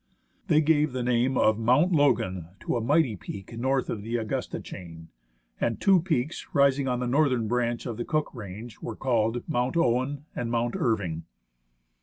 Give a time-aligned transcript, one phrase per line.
[0.47, 4.59] They gave the name of" Mount Logan" to a mighty peak north of the Augusta
[4.59, 5.09] chain;
[5.59, 9.77] and two peaks, rising on the northern branch of the Cook range, were called" Mount
[9.77, 11.25] Owen" and "Mount Irving."